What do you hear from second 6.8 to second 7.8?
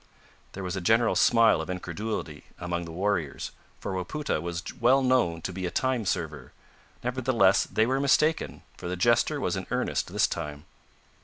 nevertheless